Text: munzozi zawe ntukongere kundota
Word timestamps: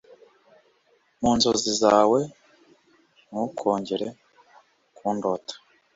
munzozi 1.21 1.71
zawe 1.81 2.19
ntukongere 3.27 4.07
kundota 4.97 5.53